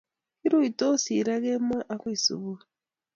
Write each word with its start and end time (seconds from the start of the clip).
Kiruitosi 0.39 1.13
raa 1.27 1.41
kemo 1.43 1.77
akoi 1.93 2.17
subui 2.23 2.61